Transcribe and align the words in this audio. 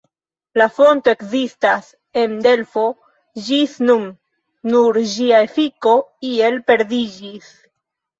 La 0.59 0.65
fonto 0.75 1.09
ekzistas 1.15 1.89
en 2.21 2.31
Delfo 2.45 2.85
ĝis 3.49 3.75
nun, 3.89 4.07
nur 4.71 4.97
ĝia 5.11 5.43
efiko 5.49 5.93
iel 6.31 6.59
perdiĝis. 6.71 7.53